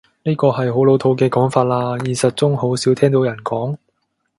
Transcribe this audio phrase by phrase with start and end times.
[0.23, 3.77] 呢個係好老土嘅講法喇，現實中好少聽到人講